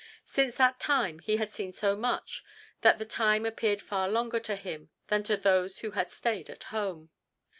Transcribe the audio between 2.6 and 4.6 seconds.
that the time appeared far longer to